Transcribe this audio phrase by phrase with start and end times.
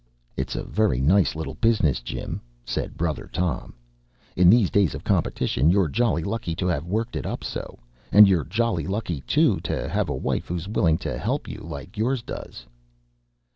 [0.35, 3.75] "It's a very nice little business, Jim," said brother Tom.
[4.35, 7.77] "In these days of competition you're jolly lucky to have worked it up so.
[8.11, 12.23] And you're jolly lucky, too, to have a wife who's willing to help like yours
[12.23, 12.65] does."